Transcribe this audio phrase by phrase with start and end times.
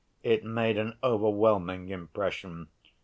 [0.23, 2.69] It made an overwhelming impression.